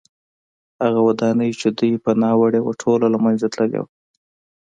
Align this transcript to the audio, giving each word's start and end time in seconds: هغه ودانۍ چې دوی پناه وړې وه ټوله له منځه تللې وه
هغه 0.83 1.01
ودانۍ 1.07 1.49
چې 1.59 1.67
دوی 1.77 1.93
پناه 2.03 2.33
وړې 2.39 2.59
وه 2.63 2.73
ټوله 2.81 3.07
له 3.13 3.17
منځه 3.25 3.47
تللې 3.53 3.79
وه 3.81 3.89